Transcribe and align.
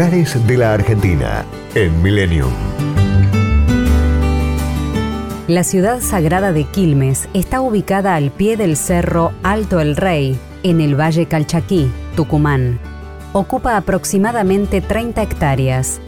De 0.00 0.56
la 0.56 0.72
Argentina 0.72 1.44
en 1.74 2.02
Millennium. 2.02 2.48
La 5.46 5.62
ciudad 5.62 6.00
sagrada 6.00 6.54
de 6.54 6.64
Quilmes 6.64 7.28
está 7.34 7.60
ubicada 7.60 8.14
al 8.14 8.30
pie 8.30 8.56
del 8.56 8.78
cerro 8.78 9.32
Alto 9.42 9.78
el 9.78 9.96
Rey, 9.96 10.38
en 10.62 10.80
el 10.80 10.98
Valle 10.98 11.26
Calchaquí, 11.26 11.92
Tucumán. 12.16 12.78
Ocupa 13.34 13.76
aproximadamente 13.76 14.80
30 14.80 15.20
hectáreas. 15.20 16.00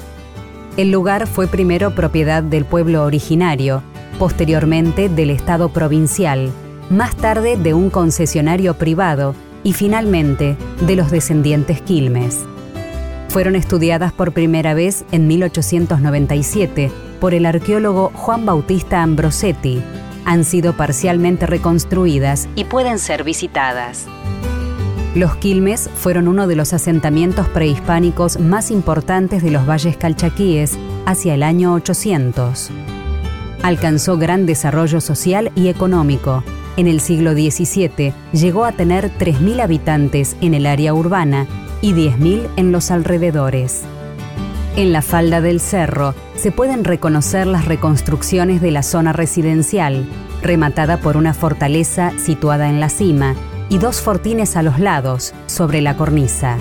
El 0.79 0.91
lugar 0.91 1.27
fue 1.27 1.47
primero 1.47 1.95
propiedad 1.95 2.43
del 2.43 2.65
pueblo 2.65 3.05
originario, 3.05 3.83
posteriormente 4.19 5.11
del 5.11 5.29
Estado 5.29 5.69
provincial, 5.69 6.51
más 6.89 7.15
tarde 7.15 7.59
de 7.59 7.75
un 7.75 7.91
concesionario 7.91 8.73
privado 8.73 9.35
y 9.63 9.75
finalmente 9.75 10.57
de 10.81 10.97
los 10.97 11.11
descendientes 11.11 11.83
Quilmes. 11.83 12.47
Fueron 13.33 13.57
estudiadas 13.57 14.13
por 14.13 14.33
primera 14.33 14.75
vez 14.75 15.07
en 15.11 15.27
1897 15.27 16.93
por 17.19 17.33
el 17.33 17.47
arqueólogo 17.47 18.13
Juan 18.15 18.45
Bautista 18.45 19.03
Ambrosetti. 19.03 19.83
Han 20.27 20.45
sido 20.45 20.77
parcialmente 20.77 21.47
reconstruidas 21.47 22.47
y 22.57 22.65
pueden 22.65 22.99
ser 22.99 23.25
visitadas. 23.25 24.05
Los 25.15 25.35
Quilmes 25.37 25.89
fueron 25.95 26.29
uno 26.29 26.47
de 26.47 26.57
los 26.57 26.75
asentamientos 26.75 27.49
prehispánicos 27.49 28.39
más 28.39 28.71
importantes 28.71 29.43
de 29.43 29.51
los 29.51 29.67
valles 29.67 29.97
calchaquíes 29.97 30.77
hacia 31.07 31.33
el 31.33 31.43
año 31.43 31.73
800. 31.73 32.71
Alcanzó 33.63 34.19
gran 34.19 34.45
desarrollo 34.45 35.01
social 35.01 35.53
y 35.55 35.69
económico. 35.69 36.45
En 36.77 36.87
el 36.87 37.01
siglo 37.01 37.33
XVII 37.33 38.13
llegó 38.35 38.67
a 38.67 38.73
tener 38.73 39.11
3.000 39.19 39.63
habitantes 39.63 40.37
en 40.43 40.53
el 40.53 40.67
área 40.67 40.93
urbana 40.93 41.47
y 41.83 41.93
10.000 41.93 42.49
en 42.57 42.73
los 42.73 42.91
alrededores. 42.91 43.83
En 44.75 44.95
la 44.95 45.03
falda 45.03 45.43
del 45.43 45.61
cerro 45.61 46.15
se 46.35 46.51
pueden 46.51 46.85
reconocer 46.85 47.47
las 47.47 47.67
reconstrucciones 47.67 48.63
de 48.63 48.71
la 48.71 48.83
zona 48.83 49.13
residencial, 49.13 50.07
rematada 50.41 50.97
por 50.97 51.19
una 51.19 51.35
fortaleza 51.35 52.13
situada 52.19 52.71
en 52.71 52.81
la 52.81 52.89
cima 52.89 53.35
y 53.69 53.77
dos 53.77 54.01
fortines 54.01 54.57
a 54.57 54.63
los 54.63 54.79
lados, 54.79 55.35
sobre 55.47 55.83
la 55.83 55.97
cornisa. 55.97 56.57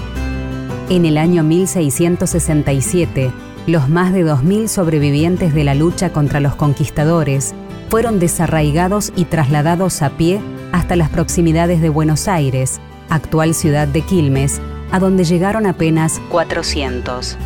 En 0.89 1.05
el 1.05 1.17
año 1.17 1.43
1667, 1.43 3.31
los 3.67 3.87
más 3.87 4.11
de 4.11 4.25
2.000 4.25 4.67
sobrevivientes 4.67 5.53
de 5.53 5.63
la 5.63 5.73
lucha 5.73 6.11
contra 6.11 6.41
los 6.41 6.55
conquistadores 6.55 7.53
fueron 7.89 8.19
desarraigados 8.19 9.13
y 9.15 9.25
trasladados 9.25 10.01
a 10.01 10.09
pie 10.11 10.41
hasta 10.71 10.95
las 10.95 11.09
proximidades 11.09 11.81
de 11.81 11.89
Buenos 11.89 12.27
Aires, 12.27 12.81
actual 13.09 13.53
ciudad 13.53 13.87
de 13.87 14.01
Quilmes, 14.01 14.61
a 14.91 14.99
donde 14.99 15.23
llegaron 15.23 15.65
apenas 15.65 16.19
400. 16.29 17.37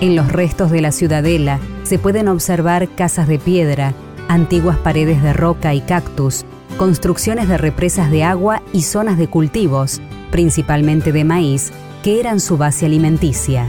En 0.00 0.16
los 0.16 0.30
restos 0.32 0.70
de 0.70 0.80
la 0.80 0.92
ciudadela 0.92 1.58
se 1.82 1.98
pueden 1.98 2.28
observar 2.28 2.88
casas 2.88 3.28
de 3.28 3.38
piedra, 3.38 3.92
antiguas 4.28 4.78
paredes 4.78 5.22
de 5.22 5.32
roca 5.32 5.74
y 5.74 5.80
cactus, 5.80 6.44
construcciones 6.78 7.48
de 7.48 7.58
represas 7.58 8.10
de 8.10 8.24
agua 8.24 8.62
y 8.72 8.82
zonas 8.82 9.18
de 9.18 9.28
cultivos, 9.28 10.00
principalmente 10.30 11.12
de 11.12 11.24
maíz, 11.24 11.72
que 12.02 12.20
eran 12.20 12.40
su 12.40 12.56
base 12.56 12.86
alimenticia. 12.86 13.66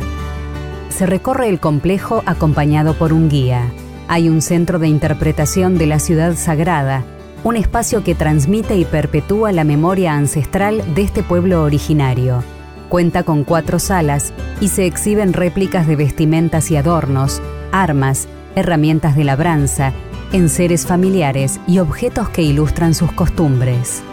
Se 0.89 1.05
recorre 1.05 1.49
el 1.49 1.59
complejo 1.59 2.23
acompañado 2.25 2.93
por 2.93 3.11
un 3.11 3.27
guía. 3.27 3.63
Hay 4.07 4.29
un 4.29 4.41
centro 4.41 4.79
de 4.79 4.87
interpretación 4.87 5.77
de 5.77 5.87
la 5.87 5.99
ciudad 5.99 6.35
sagrada, 6.35 7.03
un 7.43 7.55
espacio 7.55 8.03
que 8.03 8.13
transmite 8.13 8.77
y 8.77 8.85
perpetúa 8.85 9.51
la 9.51 9.63
memoria 9.63 10.13
ancestral 10.13 10.83
de 10.93 11.01
este 11.01 11.23
pueblo 11.23 11.63
originario. 11.63 12.43
Cuenta 12.91 13.23
con 13.23 13.45
cuatro 13.45 13.79
salas 13.79 14.33
y 14.59 14.67
se 14.67 14.85
exhiben 14.85 15.31
réplicas 15.31 15.87
de 15.87 15.95
vestimentas 15.95 16.71
y 16.71 16.75
adornos, 16.75 17.41
armas, 17.71 18.27
herramientas 18.53 19.15
de 19.15 19.23
labranza, 19.23 19.93
enseres 20.33 20.85
familiares 20.85 21.61
y 21.67 21.79
objetos 21.79 22.27
que 22.27 22.41
ilustran 22.41 22.93
sus 22.93 23.09
costumbres. 23.13 24.03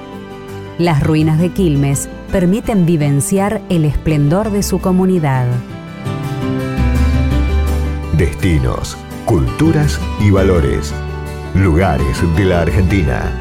Las 0.79 1.03
ruinas 1.03 1.41
de 1.41 1.49
Quilmes 1.49 2.09
permiten 2.31 2.87
vivenciar 2.87 3.61
el 3.69 3.85
esplendor 3.85 4.53
de 4.53 4.63
su 4.63 4.79
comunidad. 4.81 5.49
Destinos, 8.17 8.97
culturas 9.25 10.01
y 10.21 10.31
valores. 10.31 10.95
Lugares 11.53 12.23
de 12.37 12.45
la 12.45 12.61
Argentina 12.61 13.33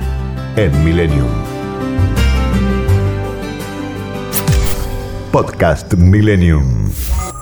en 0.56 0.84
Millennium. 0.84 1.57
Podcast 5.32 5.98
Millennium. 5.98 7.37